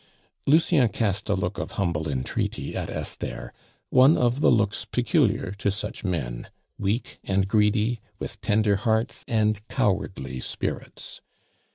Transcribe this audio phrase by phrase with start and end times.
[0.47, 3.53] Lucien cast a look of humble entreaty at Esther,
[3.91, 6.47] one of the looks peculiar to such men
[6.79, 11.21] weak and greedy, with tender hearts and cowardly spirits.